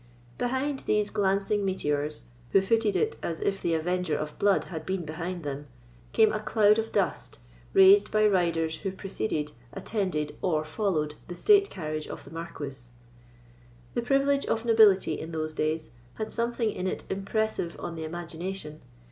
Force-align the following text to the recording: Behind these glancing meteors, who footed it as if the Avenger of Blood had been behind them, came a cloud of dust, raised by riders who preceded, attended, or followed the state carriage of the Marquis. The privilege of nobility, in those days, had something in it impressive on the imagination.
Behind 0.39 0.79
these 0.87 1.11
glancing 1.11 1.63
meteors, 1.63 2.23
who 2.53 2.61
footed 2.61 2.95
it 2.95 3.17
as 3.21 3.39
if 3.39 3.61
the 3.61 3.75
Avenger 3.75 4.17
of 4.17 4.35
Blood 4.39 4.63
had 4.65 4.83
been 4.83 5.05
behind 5.05 5.43
them, 5.43 5.67
came 6.11 6.33
a 6.33 6.39
cloud 6.39 6.79
of 6.79 6.91
dust, 6.91 7.37
raised 7.73 8.09
by 8.09 8.25
riders 8.25 8.77
who 8.77 8.91
preceded, 8.91 9.51
attended, 9.73 10.35
or 10.41 10.65
followed 10.65 11.13
the 11.27 11.35
state 11.35 11.69
carriage 11.69 12.07
of 12.07 12.23
the 12.23 12.31
Marquis. 12.31 12.89
The 13.93 14.01
privilege 14.01 14.47
of 14.47 14.65
nobility, 14.65 15.19
in 15.19 15.33
those 15.33 15.53
days, 15.53 15.91
had 16.15 16.31
something 16.33 16.71
in 16.71 16.87
it 16.87 17.03
impressive 17.07 17.75
on 17.79 17.95
the 17.95 18.03
imagination. 18.03 18.81